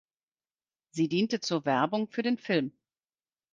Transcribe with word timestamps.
Sie 0.89 1.09
diente 1.09 1.41
zur 1.41 1.63
Werbung 1.63 2.07
für 2.07 2.23
den 2.23 2.39
Film. 2.39 2.71